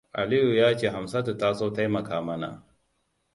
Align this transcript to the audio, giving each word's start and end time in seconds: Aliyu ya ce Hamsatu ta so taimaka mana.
Aliyu 0.13 0.55
ya 0.55 0.77
ce 0.77 0.89
Hamsatu 0.89 1.37
ta 1.37 1.53
so 1.53 1.69
taimaka 1.71 2.21
mana. 2.21 2.63